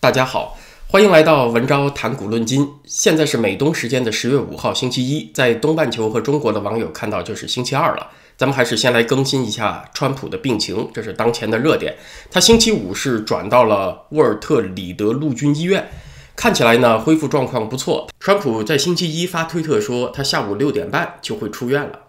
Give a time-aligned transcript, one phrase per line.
[0.00, 0.56] 大家好，
[0.86, 2.68] 欢迎来到文昭谈古论今。
[2.84, 8.06] 现在是美东时间的十月五号星期一，在东半球和中国的网友看到就是星期二了。
[8.36, 11.96] 咱们还是先来更新一下川普的病情，这是当前的热点。
[12.30, 15.90] 他星期五是转到了沃尔特里德陆军医院，
[16.36, 18.08] 看起来呢恢复状况不错。
[18.20, 22.02] 川普在星期一发推特说，他下午六点半就会出院了。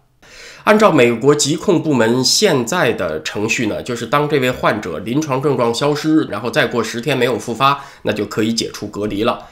[0.66, 9.48] 按照美国疾控部门现在的程序呢，就是当这位患者临床症状消失，然后再过十天没有复发，那就可以解除隔离了。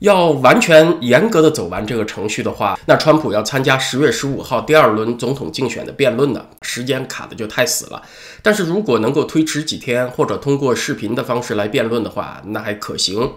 [0.00, 8.02] 要完全严格的走完这个程序的话，那川普要参加十月十五号第二轮总统竞选的辩论呢，时间卡的就太死了。
[8.42, 13.32] 但是如果能够推迟几天，或者通过视频的方式来辩论的话，那还可行。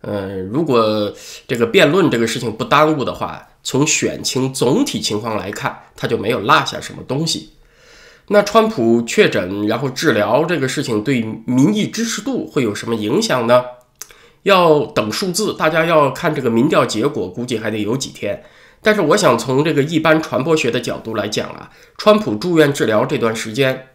[0.00, 1.12] 嗯，如果
[1.46, 3.46] 这个辩论这个事情不耽误的话。
[3.62, 7.50] 从选情总体情况来看，他就没有落下什么东西。
[8.28, 13.64] 那川普确诊然后治疗这个事情对民意支持度会有什么影响呢？
[14.44, 18.42] 要等数字，大家要看这个民调结果，估计还得有几天。
[18.82, 23.88] 但是我想从这个一般传播学的角度来讲啊，川普住院治疗这段时间。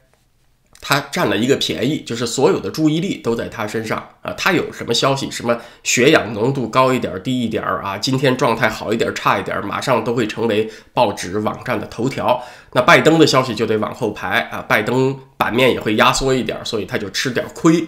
[0.87, 4.31] 他占了一个便宜，就是所有的注意力都在他身上啊。
[4.33, 7.97] 他有什么消息，什么血氧浓度高一点、低一点啊？
[7.97, 12.39] 今天状态好一点、差一点，马上都会成为报纸、网站的头条。
[12.73, 17.83] 那拜登的消息就得往后排啊，拜登版面也会压缩一点，所以他就吃点亏。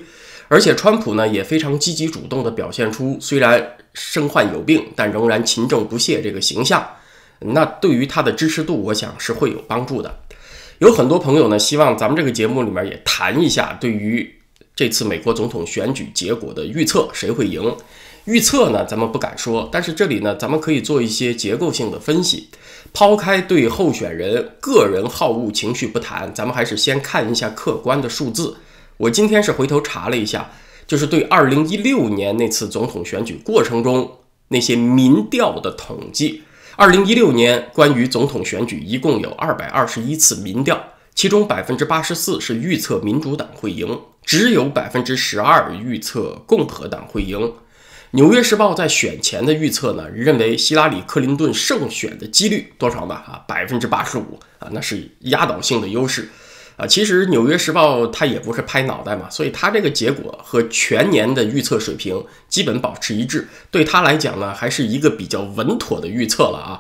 [0.48, 6.84] 而且川普呢也非常积极主动地表现出，虽然身患有病，但仍然勤政不懈这个形象。
[7.42, 10.18] 那对于他的支持度，我想是会有帮助的。
[10.80, 14.36] 有很多朋友呢，希望咱们这个节目里面也谈一下对于
[14.76, 17.76] 这次美国总统选举结果的预测，谁会赢？
[18.26, 22.50] 预测呢，咱们不敢说，但是这里呢，咱们可以做一些结构性的分析。
[22.94, 28.58] 抛开对候选人个人好恶情绪不谈，咱们还是先看一下客观的数字。
[28.98, 30.52] 我今天是回头查了一下，
[30.86, 34.20] 就是对2016年那次总统选举过程中
[34.50, 36.44] 那些民调的统计。
[36.80, 40.80] 二零一六年关于总统选举，一共有二百二十一次民调，
[41.16, 47.52] 其中百分之八十四是预测民主党会赢，只有百分之十二预测共和党会赢。
[48.12, 53.16] 纽约时报在选前的预测呢，认为希拉里·克林顿胜选的几率多少呢？
[53.16, 56.30] 啊，百分之八十五啊，那是压倒性的优势。
[56.78, 66.80] 啊，其实《纽约时报》它也不是拍脑袋嘛，所以它这个结果和全年的预测水平基本保持一致，对他来讲呢，还是一个比较稳妥的预测了啊。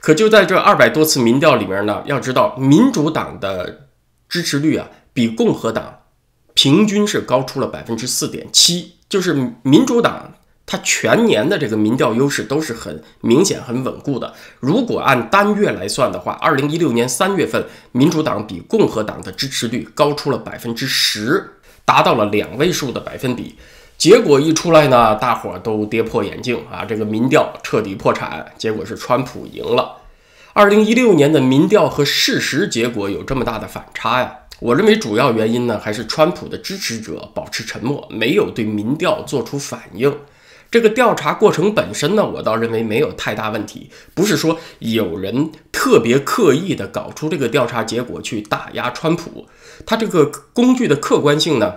[0.00, 3.88] 可就在这二百多次民调里面呢，要知道民主党的
[4.28, 6.00] 支持率啊，比共和党
[6.54, 10.32] 平均是高出了百分之四点七，就是民主党。
[10.66, 14.32] 它全年的这个民调优势都是很明显、很稳固的。
[14.60, 21.52] 如果按单月来算的话，二零一六年三月份，民主党比共和党的支持率高出了百分之十，
[21.84, 23.56] 达到了两位数的百分比。
[23.96, 26.84] 结果一出来呢，大伙儿都跌破眼镜啊！
[26.84, 29.98] 这个民调彻底破产，结果是川普赢了。
[30.52, 34.34] 二零一六年的民调和事实结果有这么大的反差呀？
[34.60, 40.16] 我认为主要原因呢，还是川普的支持者保持沉默，没有对民调做出反应。
[40.70, 49.46] 这个调查过程本身呢，我倒认为没有太大问题，不是说有人特别刻意的搞出这个调查结果去打压川普，
[49.86, 51.74] 他这个工具的客观性呢，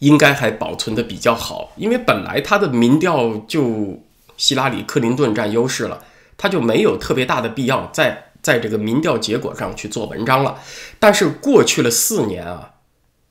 [0.00, 4.02] 应该还保存的比较好，因为本来他的民调就
[4.36, 6.02] 希拉里·克林顿占优势了，
[6.36, 10.58] 他就没有特别大的必要在在这个民调结果上去做文章了。
[10.98, 12.72] 但是过去了四年啊，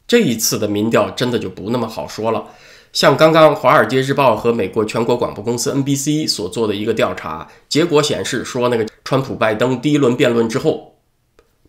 [0.07, 2.45] 这一次的民调真的就不那么好说了。
[2.91, 10.95] 像刚刚《华尔街日报》和美国全国广播公司 NBC 所做的一个调查结果显示，说那个川普拜登第一轮辩论之后，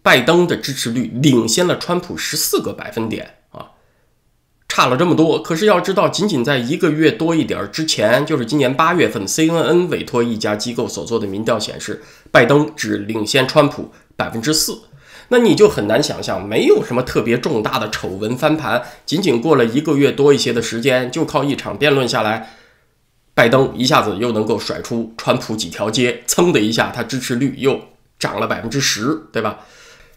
[0.03, 3.73] 拜登的支持率领先了川普十四个百分点啊，
[4.67, 5.43] 差了这么多。
[5.43, 14.79] 可是要知道，仅仅在一个月多一点之前，就是今年八月份，CNN 委托一家机构所做的民调显示，拜登只领先川普百分之四。
[15.33, 22.57] 那你就很难想象，没有什么特别重大的丑闻翻盘，仅仅过了一个月多一些的时间，就靠一场辩论下来，
[23.33, 27.81] 拜登一下子又能够甩出川普几条街，噌的一下，他支持率又
[28.19, 29.61] 涨了百分之十，对吧？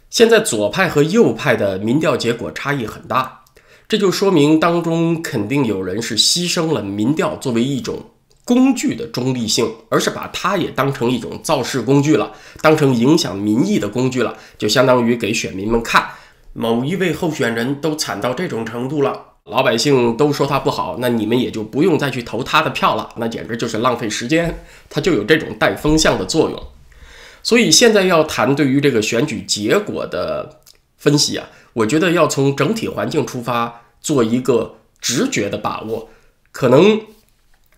[0.09, 3.43] 现在左派和右派的民调结果差异很大，
[3.87, 8.03] 这就说明当中肯定有人是牺牲了民调作为一种。
[8.45, 12.31] 工具的中立性，而是把它也当成一种造势工具了，
[12.61, 16.05] 当成影响民意的工具了，就相当于给选民们看，
[16.53, 26.63] 某一位候选人都惨到这种程度了，老百姓都说他不好，那你们也就不用再去投他的票了，那简直就是浪费时间，它就有这种带风向的作用。
[27.41, 30.61] 所以现在要谈对于这个选举结果的
[30.97, 36.09] 分析啊，我觉得要从整体环境出发，做一个直觉的把握。
[36.51, 37.01] 可能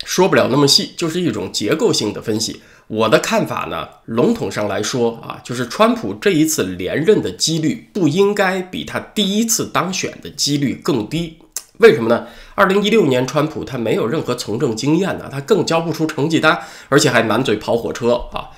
[0.06, 2.62] 说不了那么细，就是一种结构性的分析。
[2.88, 11.40] 我的看法呢，笼统上来说啊，就是川普这一次连任的几率不应该比他第一次当选的几率更低。
[11.80, 12.28] 为什么呢？
[12.54, 18.54] 二零一六年川普他没有任何从政经验呢，他更交不出成绩单，而且还满嘴跑火车啊，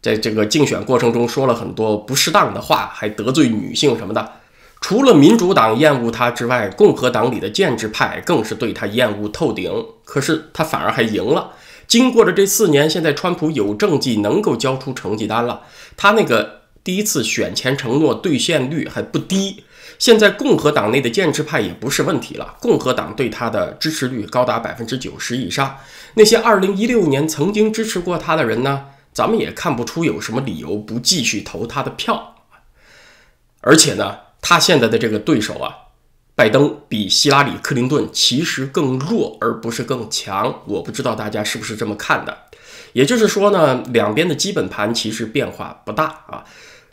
[0.00, 4.32] 在这个竞选过程中说了很多不适当的话，还得罪女性什么的。
[4.80, 9.72] 除了民主党厌恶他之外，共和党里的建制派更是对他厌恶透顶。
[10.04, 11.52] 可是他反而还赢了。
[11.88, 15.62] 经过了这四年，现在川普有政绩，能够交出成绩单了。
[15.96, 19.64] 他那个第一次选前承诺兑现率还不低。
[19.98, 25.78] 现在共和党内的建制派也不是问题了，共和党对他的支持率高达百分之九十以上。
[26.14, 32.34] 那些二零一六年曾经支持过他的人呢，咱们也看不出有什么理由不继续投他的票。
[33.62, 35.74] 而且呢，他现在的这个对手啊。
[36.36, 40.62] 拜登比希拉里·克林顿其实更弱，而不是更强。
[40.66, 42.36] 我不知道大家是不是这么看的。
[42.92, 46.44] 也就是说呢，两边的基本盘其实变化不大啊。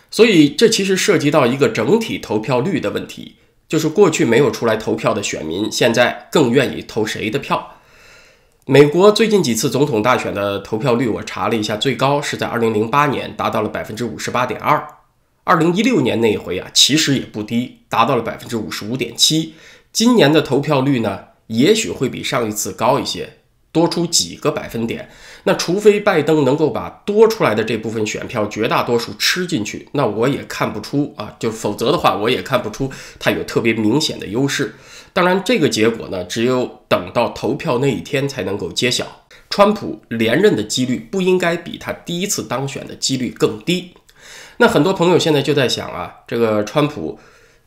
[0.09, 3.35] 所以这其实涉及到一个整体投票率的问题，
[3.67, 7.75] 就是过去没有出来投票的选民，现在更愿意投谁的票？
[8.65, 14.87] 美国最近几次总统大选的投票率，我查了一下，最高是在2008年，达到了百分之五十八点二。
[15.45, 19.55] 二零一六年那一回啊，其实也不低，达到了百分之五十五点七。
[19.91, 23.39] 今年的投票率呢，也许会比上一次高一些，
[23.73, 25.09] 多出几个百分点。
[25.43, 32.89] 那除非拜登能够把多出来的这部分选票绝大多数吃进去，那我也看不出啊，就否则的话，我也看不出
[33.19, 34.75] 他有特别明显的优势。
[35.11, 39.05] 当然，这个结果呢，只有等到投票那一天才能够揭晓。
[39.49, 43.93] 川普连任的几率不应该比他第一次当选的几率更低。
[44.57, 47.19] 那很多朋友现在就在想啊，这个川普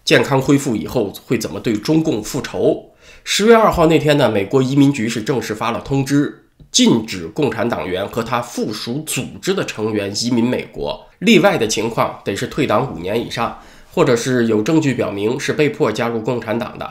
[0.05, 2.93] 健康恢复以后会怎么对中共复仇？
[3.25, 11.09] 十月二号那天呢，美国移民局是正式发了通知，禁止共产党员和他附属组织的成员移民美国。
[11.19, 13.61] 例外的情况得是退党五年以上，
[13.93, 16.89] 或者是有证据表明是被迫加入共产党的。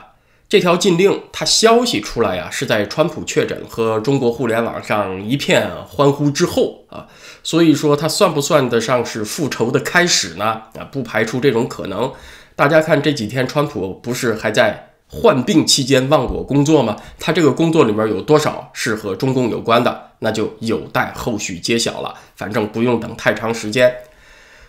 [0.48, 7.08] 这条禁令，它消息出来呀，是在川普确诊和中国互联网上一片欢呼之后啊，
[7.46, 10.46] 所以说它算不算得上是复仇的开始呢？
[10.74, 12.12] 啊，不排除这种可能。
[12.56, 16.98] 大家看这几天，川普不是还在患病期间忘我工作吗？
[17.20, 20.10] 他这个工作里面有多少是和中共有关的？
[20.20, 22.16] 那就有待后续揭晓了。
[22.36, 23.94] 反正不用等太长时间。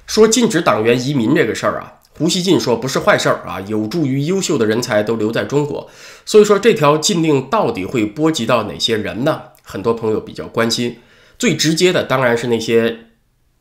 [0.07, 1.95] 说禁止党员移民这个事儿啊。
[2.19, 5.89] 胡锡进说：“不是坏事儿啊，有助于优秀的人才都留在中国。
[6.27, 9.43] 所以说，这条禁令到底会波及到哪些人呢？
[9.63, 10.99] 很多朋友比较关心。
[11.39, 12.99] 最直接的当然是那些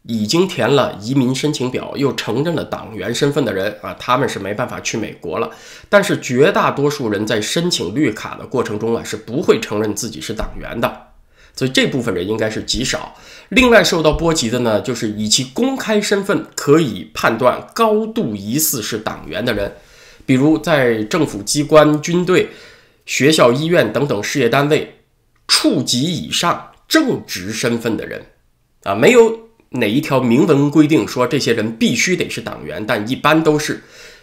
[0.04, 5.50] 已经填了移民申请表又承认了党员身份的人啊，他们是没办法去美国了。
[5.90, 11.08] 但是绝大多数人在申请绿卡的过程中啊，是不会承认自己是党员的。”
[11.58, 13.16] 所以这部分人应该是极少。
[13.48, 19.74] 另外受到波及的呢，就是以其公开身份可以判断高度疑似是党员的人，
[20.26, 22.50] 比如在政府机关、军队、
[23.06, 25.00] 学校、医院等等事业单位
[25.48, 28.26] 处级以上正职身份的人。
[28.84, 33.82] 啊，没有哪一条明文规定说这些人必须得是党员，但一般都是。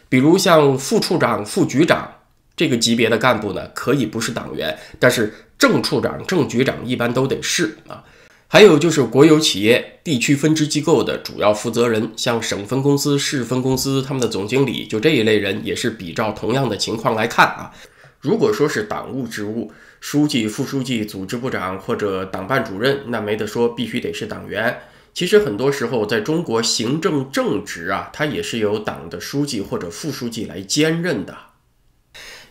[0.08, 2.16] 比如像副处长、副局长。
[2.54, 8.04] 这个级别的干部呢，可以不是党员，但是正处长、正局长一般都得是啊。
[8.46, 17.72] 还有就是国有企业、地区分支机构的主要负责人，像省分公司、市分公司，他们的总经理，就这一类人也是比照同样的情况来看啊。
[18.20, 24.80] 如果说是党务职务，书记、副书记、组织部长或者党办主任，那没得说，必须得是党员。
[25.14, 31.36] 其实很多时候，在中国行政正职啊，它也是由党的书记或者副书记来兼任的。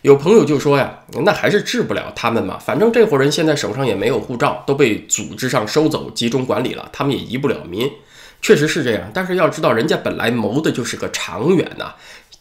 [0.00, 7.86] 有朋友就说呀，那还是治不了他们嘛，反正这伙人现在手上也没有护照，都被组织上收走集中管理了，他们也移不了民。
[8.40, 11.94] 确实是这样，但是要知道，人家本来谋的就是个长远呐。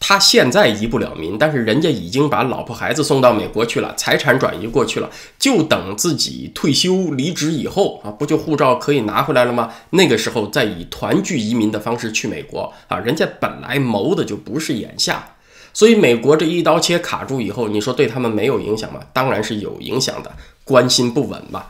[0.03, 9.72] 他现在移不了民，但是人家已经把老婆孩子送到美国去了，财产转移过去了，就等自己退休离职以后啊，不就护照可以拿回来了吗？
[9.91, 15.36] 那个时候再以团聚移民的方式去美国啊，人家本来谋的就不是眼下。
[15.72, 19.00] 所以美国这一刀切卡住以后，你说对他们没有影响吗？
[19.13, 20.31] 当然是有影响的，
[20.65, 21.65] 关心不稳嘛。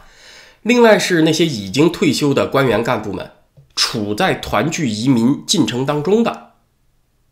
[0.63, 3.29] 另外是那些已经退休的官员干部们，
[3.75, 6.50] 处在团聚移民进程当中的，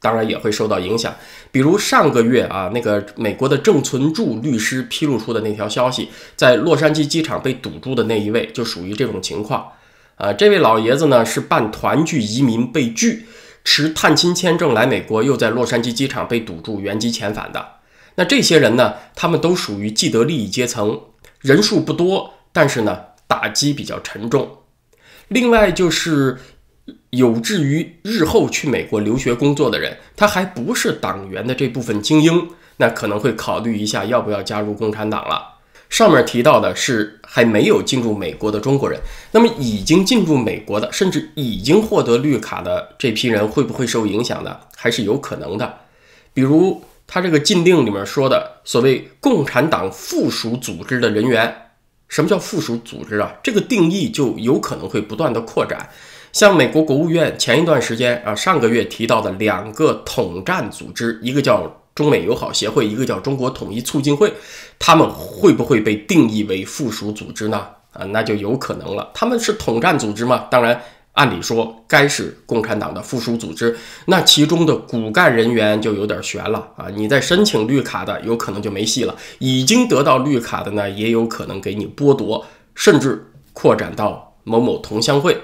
[0.02, 1.14] 当然也会受到影响。
[1.52, 9.72] 比如上个月啊，那个美国的郑存柱律师披露出的那条消息，在洛杉矶机场被堵住的那一位，就属于这种情况。
[10.16, 13.26] 啊，这位老爷子呢是办团聚移民被拒。
[13.66, 17.74] 持探亲签证来美国，又在洛杉矶机场被堵住，原机遣返的。
[18.16, 18.96] 那这些人呢？
[19.16, 21.02] 他们都属于既得利益阶层，
[21.42, 24.60] 人数不多，但是呢，打击比较沉重。
[25.28, 26.40] 另外就是
[27.12, 35.56] 有志于日后去美国留学工作的人，他还不是党员的这部分精英，那可能会考虑一下要不要加入共产党了。
[35.90, 39.00] 上面提到的是还没有进入美国的中国人，
[39.32, 44.56] 那么已经进入美国的，甚至已经获得绿卡的这批人会不会受影响呢？
[44.76, 45.80] 还是有可能的。
[46.32, 51.72] 比如他这个禁令里面说的所谓共产党附属组织的人员，
[52.08, 53.34] 什么叫附属组织啊？
[53.42, 55.90] 这个定义就有可能会不断的扩展。
[56.32, 61.76] 像美国国务院前一段时间啊，上个月提到的两个统战组织，一个叫。
[61.96, 64.32] 中美友好协会，一个叫中国统一促进会，
[64.78, 67.68] 他们会不会被定义为附属组织呢？
[67.92, 69.10] 啊，那就有可能了。
[69.14, 70.48] 他们是统战组织吗？
[70.50, 70.82] 当然，
[71.12, 73.78] 按理说该是共产党的附属组织。
[74.06, 76.88] 那其中的骨干人员就有点悬了啊！
[76.96, 82.46] 你在申请绿卡的，有可能就没戏了；已经得到绿卡的呢，也有可能给你剥夺，
[82.76, 85.38] 甚至扩展到某某同乡会。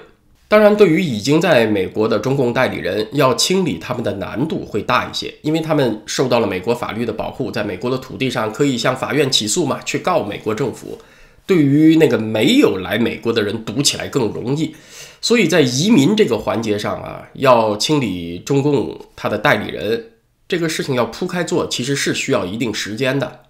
[0.48, 10.98] 当然，对于已经在美国的中共代理人，要清理他们的难度会大一些，因为他们受到了美国法律的保护，在美国的土地上可以向法院起诉嘛，去告美国政府。
[11.46, 14.74] 对于那个没有来美国的人，读起来更容易。
[15.20, 20.12] 所以在移民这个环节上啊，要清理中共他的代理人，
[20.46, 23.45] 这个事情要铺开做，其实是需要一定时间的。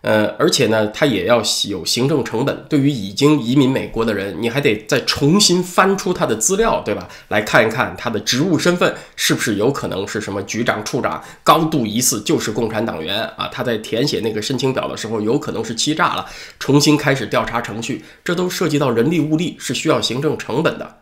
[0.00, 2.64] 呃，而且呢，它也要有行政成本。
[2.68, 7.08] 对于已经移民美国的人，你还得再重新翻出他的资料，对吧？
[7.28, 13.48] 来看一看他的职务身份是不是有可能是什么局长、处长，高度疑似就是共产党员啊？
[13.52, 16.24] 他在填写那个申请表的时候，有可能是欺诈了，
[16.60, 20.98] 重新开始调查程序，这都涉及到人力物力，是需要行政成本的。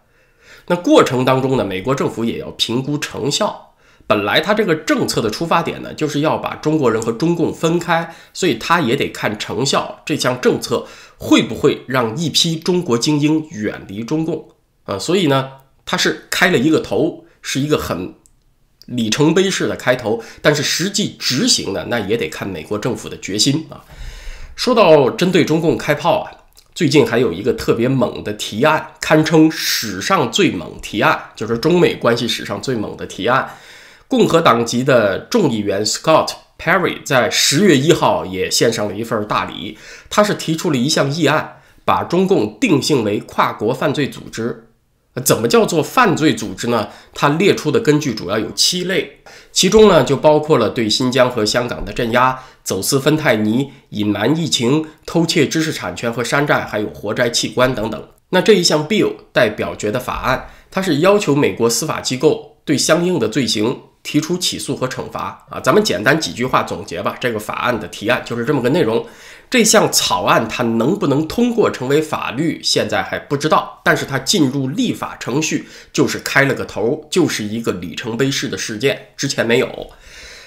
[0.68, 3.65] 那过程当中呢，美国政府也要评估成效。
[4.08, 10.00] 本来他这个政策的出发点呢，就是要把中国人和中共分开，所以他也得看成效。
[10.06, 10.86] 这项政策
[11.18, 14.48] 会不会让一批中国精英远离中共
[14.84, 14.96] 啊？
[14.96, 15.50] 所以呢，
[15.84, 18.14] 他是开了一个头，是一个很
[18.86, 20.22] 里程碑式的开头。
[20.40, 23.82] 但是实际执行呢，那也得看美国政府的决心啊。
[24.54, 26.30] 说到针对中共开炮啊，
[26.76, 33.50] 最近还有一个特别猛的提案，堪称史上最猛提案，就是中美关系史上最猛的提案。
[34.08, 39.76] 共和党籍的众议员 Scott Perry 在十月一号也献上了一份大礼。
[40.08, 44.62] 他是提出了一项议案，把中共定性为跨国犯罪组织。
[45.24, 46.90] 怎么叫做犯罪组织呢？
[47.14, 49.20] 他列出的根据主要有七类，
[49.50, 58.08] 其中呢就包括了对新疆和香港的镇压、走私芬太尼、隐瞒疫情、偷窃知识产权和山寨，还有活摘器官等等。
[58.28, 63.80] 那这一项 bill 待表决的法案，它是要求美国司法机构对相应的罪行。
[64.06, 67.16] 提出起诉和惩罚啊，咱们简单几句话总结吧。
[67.18, 69.04] 这个法案的提案就是这么个内容。
[69.50, 73.80] 这项草案它能不能通过成为法律，现在还不知道。
[73.82, 79.90] 但是它进入立法程序，就是开了个头，就是一个里程碑式的事件，之前没有。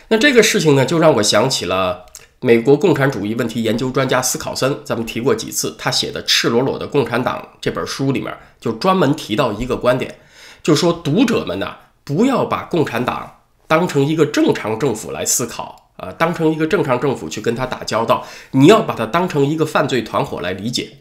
[0.07, 2.05] 那这个事情呢，就让我想起了
[2.39, 10.15] 美国共产主义问题研究专家斯考森，咱们提过几次，他写的《赤裸裸的共产党》这本书里面就专门提到一个观点，
[10.63, 11.75] 就说读者们呢，
[12.05, 13.35] 不要把共产党。
[13.69, 20.97] 当成一个正常政府来思考啊，当成一个正常政府去跟他打交道，你要把它当成一个犯罪团伙来理解。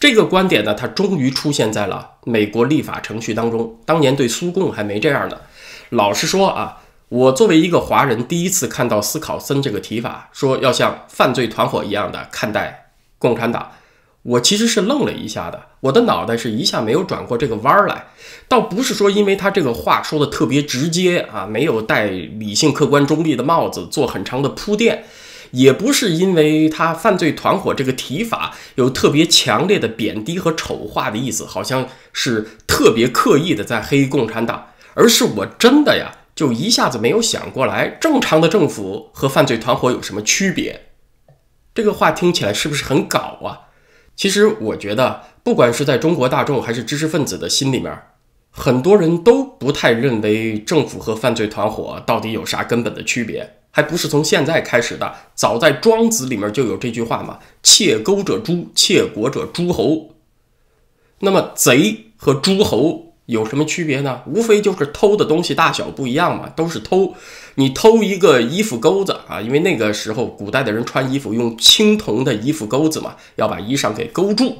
[0.00, 3.78] 这个观点呢，它终于出现在了美国立法程序当中。
[3.84, 5.36] 当年对苏共还没这样呢。
[5.90, 6.78] 老实说啊，
[7.10, 13.72] 我作为一个华人，第一次看到斯考森这个提法，说要像犯罪团伙一样的看待共产党。
[14.26, 18.06] 我其实是愣了一下的，我的脑袋是一下没有转过这个弯儿来，
[18.48, 25.04] 倒不是说因为他这个话说的特别直接啊，没有戴理性、客观、中立的帽子做很长的铺垫，
[25.52, 40.88] 也不是因为他犯罪团伙这个提法有特别强烈的贬低和丑化的意思，好像是特别刻意的在黑共产党，而是我真的呀，就一下子没有想过来，正常的政府和犯罪团伙有什么区别？
[41.72, 43.65] 这个话听起来是不是很搞啊？
[44.16, 47.96] 其实我觉得，不管是在中国大众还是知识分子的心里面，
[48.50, 55.14] 很多人都不太认为政府和犯罪团伙到底有啥根本的区别，还不是从现在开始的。
[55.34, 60.14] 早在《庄子》里面就有这句话嘛：“窃钩者诛，窃国者诸侯。”
[61.20, 63.05] 那么，贼和诸侯。
[63.26, 64.22] 有什么区别呢？
[64.26, 67.14] 无非就是偷的东西大小不一样嘛，都是偷。
[67.56, 74.58] 你偷一个衣服钩子啊，因为那个时候古代的人穿衣服用青铜的衣服钩子嘛，要把衣裳给勾住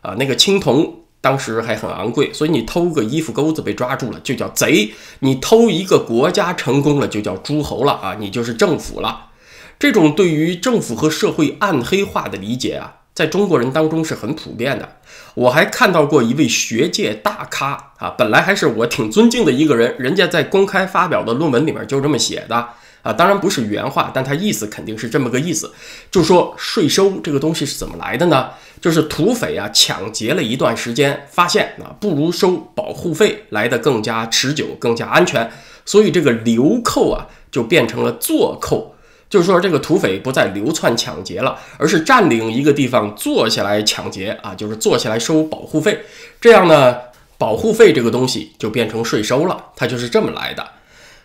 [0.00, 0.14] 啊。
[0.18, 4.92] 那个青铜当时还很昂贵，所以你偷个衣服钩子被抓住了就叫贼。
[5.20, 9.30] 你偷一个国家成功了就叫诸侯了啊，你就是政府了。
[9.78, 14.88] 这种对于政府和社会暗黑化的理解啊，在中国人当中是很普遍的。
[15.34, 22.68] 我还看到过一位学界大咖啊，本来还是我挺尊敬的一个人，人家在公开发表的论文里面就这么写的
[23.02, 25.72] 啊，当然不是原话，但他意思肯定是这么个意思，
[26.10, 28.50] 就说税收这个东西是怎么来的呢？
[28.80, 35.50] 就是土匪啊抢劫了一段时间，发现啊不如收保护费来的更加持久、更加安全，
[35.84, 38.93] 所以这个流扣啊就变成了坐扣。
[39.34, 46.04] 就是说，这个土匪不再流窜抢劫了，而是占领一个地方坐下来抢劫啊，就是坐下来收保护费。
[46.40, 46.96] 这样呢，
[47.36, 50.64] 保护费这个东西就变成税收了，它就是这么来的。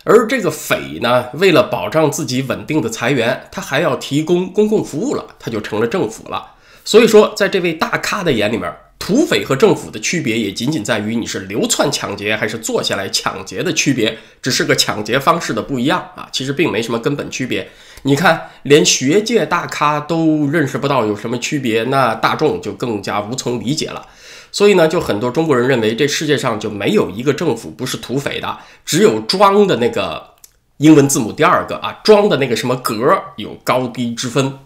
[0.02, 6.54] 而这个匪呢，为了保障自己稳定的财源，他还要提供公共服务了，他就成了政府了。
[6.84, 8.68] 所以说，在这位大咖的眼里面。
[9.02, 17.66] 土匪和政府的区别也仅仅在于你是流窜抢劫还是坐下来抢劫的区别，只是个抢劫方式的不一样啊，其实并没什么根本区别。
[18.02, 24.06] 你看，连学界大咖都认识不到有什么区别，那大众就更加无从理解了。
[24.52, 30.34] 所以呢，就很多中国人认为这世界上就没有一个政府不是土匪的，只有装的那个
[30.78, 32.96] 英文字母第二个啊，装的那个什么格
[33.36, 34.58] 有高低之分。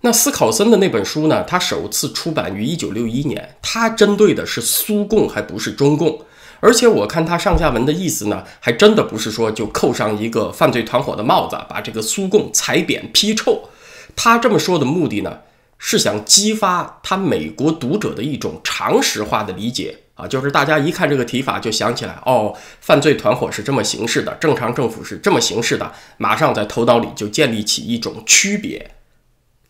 [0.00, 1.42] 那斯考森的那本书呢？
[1.42, 6.22] 他首次出版于一九六一年，他针对的是苏共，还不是中共。
[6.60, 13.68] 而且我看他上下文的意思呢，还真的不是说就扣上一个犯罪团伙的帽子，把这个苏共踩扁批臭。
[14.16, 15.38] 他这么说的目的呢，
[15.78, 28.90] 是想激发他美国读者的一种常识化的理解啊，就是大家一看这个提法就想起来，哦，犯罪团伙是这么行事的，正常政府是这么行事的，马上在头脑里就建立起一种区别。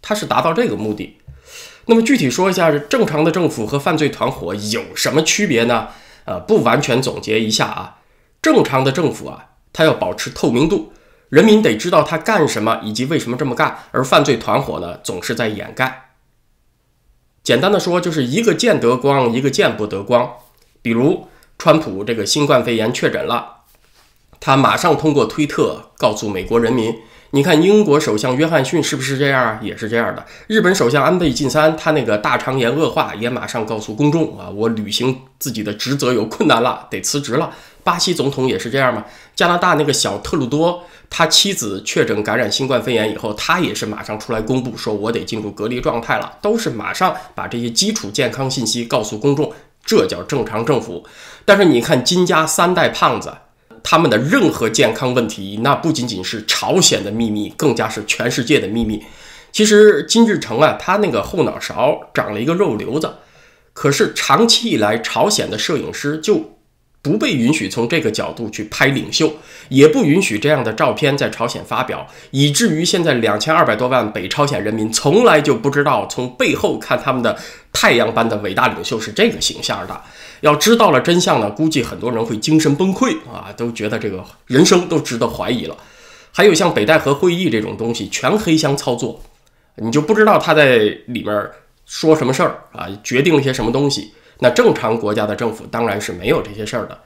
[0.01, 1.19] 他是达到这个目的。
[1.85, 5.89] 那么具体说一下，正常的政府和犯罪团伙有什么区别呢？
[6.29, 7.99] 呃，不完全总结一下啊。
[8.43, 10.93] 正常的政府啊，它要保持透明度，
[11.31, 13.79] 人民得知道他干什么以及为什么这么干。
[13.93, 16.11] 而犯罪团伙呢，总是在掩盖。
[17.43, 20.31] 简单的说，就是一个见得光，一个见不得光。
[20.83, 23.63] 比如，川普这个新冠肺炎确诊了，
[24.39, 26.95] 他马上通过推特告诉美国人民。
[27.33, 29.61] 你看，英国首相约翰逊是不是这样啊？
[29.63, 30.25] 也是这样的。
[30.47, 37.51] 日本首相安倍晋三，他那个大肠炎恶化，也马上告诉公众啊，我履行自己的职责有困难了，得辞职了。
[37.85, 39.05] 巴西总统也是这样吗？
[39.37, 46.33] 加拿大那个小特鲁多，他妻子确诊感染新冠肺炎以后，他也是马上出来公布，说我得进入隔离状态了。
[46.41, 49.53] 都是马上把这些基础健康信息告诉公众，
[49.85, 51.05] 这叫正常政府。
[51.45, 53.35] 但是你看金家三代胖子。
[53.83, 59.03] 他们的任何健康问题，那不仅仅是朝鲜的秘密，更加是全世界的秘密。
[59.51, 63.15] 其实金日成啊，他那个后脑勺长了一个肉瘤子，
[63.73, 66.58] 可是长期以来，朝鲜的摄影师就。
[67.01, 69.33] 不被允许从这个角度去拍领袖，
[69.69, 77.39] 也不允许这样的照片在朝鲜发表，以至于现在两千二百多万北朝鲜人民从来就不知道从背后看他们的
[77.73, 80.01] 太阳般的伟大领袖是这个形象的。
[80.41, 85.77] 要知道了真相呢，估计很多人会精神崩溃啊，都觉得这个人生都值得怀疑了。
[86.33, 89.21] 还有像北戴河会议这种东西，全黑箱操作，
[89.77, 91.51] 你就不知道他在里面
[91.87, 94.13] 说什么事儿啊，决定了些什么东西。
[94.41, 96.99] 那正常国家的政府当然是没有这些事儿的。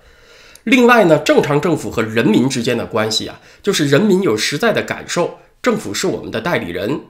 [0.65, 7.01] 另外呢，正常政府和人民之间的关系啊，就是人民有实在的感受，政府是我们的代理人，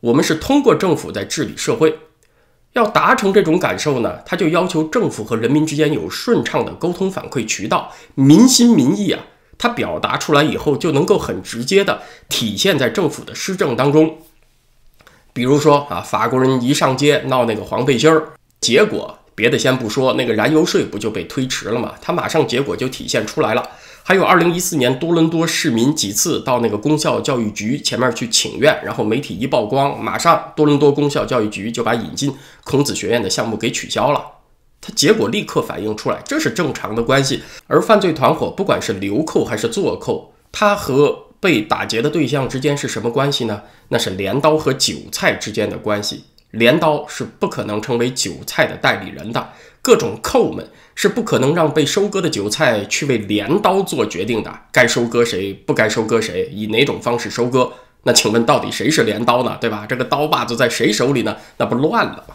[0.00, 1.98] 我们是通过政府在治理社会。
[2.72, 9.24] 要达成这种感受呢，他就要求政府和人民之间有顺畅的沟通反馈渠道，民心民意啊，
[9.58, 14.18] 它表达出来以后就能够很直接的体现在政府的施政当中。
[15.32, 18.28] 比如说啊，法国人一上街闹那个黄背心儿，
[18.60, 19.18] 结果。
[19.34, 21.94] 别的先不说，那个燃油税不就被推迟了吗？
[22.00, 23.68] 它马上结果就体现出来了。
[24.02, 34.24] 还有二零一四年多伦多市民几次到那个公校教育局前面去请愿，然后媒体一曝光，马上多伦多公校教育局就把引进孔子学院的项目给取消了。
[34.80, 37.42] 它结果立刻反映出来，这是正常的关系。
[37.66, 43.62] 而犯罪团伙不管是流寇还是坐寇，它和被打劫的对象之间是什么关系呢？
[43.88, 46.24] 那是镰刀和韭菜之间的关系。
[46.52, 57.70] 镰刀是不可能成为韭菜的代理人的，各种寇们是不可能让被收割的韭菜去为镰刀做决定的，该收割谁，不该收割谁，以哪种方式收割？
[58.02, 59.56] 那请问到底谁是镰刀呢？
[59.60, 59.86] 对吧？
[59.88, 61.36] 这个刀把子在谁手里呢？
[61.58, 62.34] 那不乱了吗？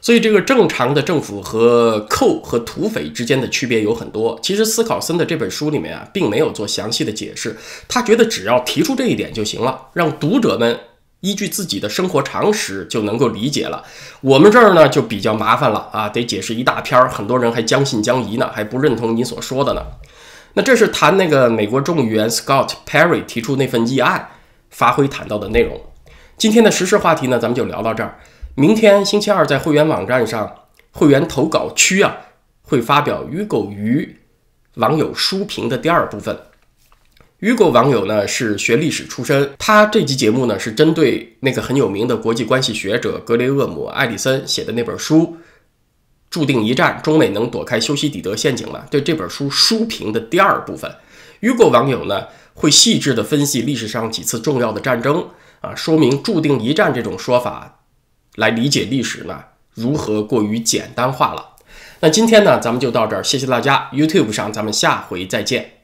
[0.00, 4.38] 所以这个正常的政府和寇和土匪之间的区别有很多。
[4.42, 7.56] 其实斯考森的这本书里面啊，并没有做详细的解释，
[7.88, 10.78] 他觉得只要提出这一点就行了，让读者们。
[11.26, 13.82] 依据自己的生活常识就能够理解了。
[14.20, 19.82] 我们这儿呢就比较麻烦了啊，得解释一大篇儿，很多人还将信将疑呢，还不认同你所说的呢。
[20.54, 24.28] 那这是谈那个美国众议员 Scott Perry 提出那份议案
[24.70, 25.80] 发挥谈到的内容。
[26.38, 28.18] 今天的时事话题呢，咱们就聊到这儿。
[28.54, 30.54] 明天星期二在会员网站上，
[30.92, 32.16] 会员投稿区啊，
[32.62, 34.20] 会发表于狗鱼
[34.74, 36.38] 网友书评的第二部分。
[37.40, 45.18] 雨果网友呢是学历史出身，他这期节目呢是针对那个很有名的国际关系学者格雷厄姆·艾里森写的那本书
[46.30, 48.84] 《注定一战：中美能躲开修昔底德陷阱吗》？
[48.88, 50.90] 对这本书书评的第二部分，
[51.40, 55.28] 雨果网友呢会细致的分析历史上几次重要的战争
[55.60, 57.80] 啊，说明“注定一战”这种说法
[58.36, 59.44] 来理解历史呢
[59.74, 61.50] 如何过于简单化了。
[62.00, 63.90] 那今天呢咱们就到这儿，谢谢大家。
[63.92, 65.75] YouTube 上咱们下回再见。